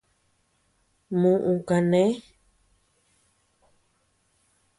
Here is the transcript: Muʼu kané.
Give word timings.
Muʼu 1.19 1.51
kané. 1.67 2.01